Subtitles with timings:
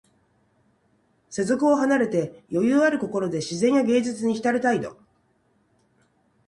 [1.29, 4.97] 世俗を離れて、余裕ある心で自然や芸術にひたる態度。